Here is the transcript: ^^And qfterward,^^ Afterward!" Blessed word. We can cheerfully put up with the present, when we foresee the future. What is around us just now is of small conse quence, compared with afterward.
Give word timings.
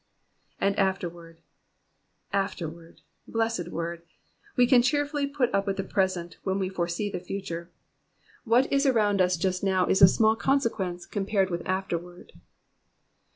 ^^And 0.59 0.77
qfterward,^^ 0.77 1.37
Afterward!" 2.33 3.01
Blessed 3.27 3.67
word. 3.67 4.01
We 4.55 4.65
can 4.65 4.81
cheerfully 4.81 5.27
put 5.27 5.53
up 5.53 5.67
with 5.67 5.77
the 5.77 5.83
present, 5.83 6.37
when 6.41 6.57
we 6.57 6.69
foresee 6.69 7.11
the 7.11 7.19
future. 7.19 7.69
What 8.43 8.73
is 8.73 8.87
around 8.87 9.21
us 9.21 9.37
just 9.37 9.63
now 9.63 9.85
is 9.85 10.01
of 10.01 10.09
small 10.09 10.35
conse 10.35 10.67
quence, 10.71 11.07
compared 11.07 11.51
with 11.51 11.61
afterward. 11.67 12.33